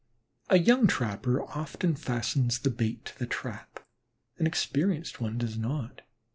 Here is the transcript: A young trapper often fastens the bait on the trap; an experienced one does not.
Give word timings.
A 0.49 0.57
young 0.57 0.87
trapper 0.87 1.43
often 1.43 1.93
fastens 1.93 2.57
the 2.57 2.71
bait 2.71 3.11
on 3.13 3.19
the 3.19 3.27
trap; 3.27 3.81
an 4.39 4.47
experienced 4.47 5.21
one 5.21 5.37
does 5.37 5.59
not. 5.59 6.01